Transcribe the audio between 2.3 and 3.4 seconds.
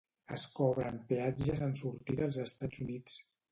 Estats Units.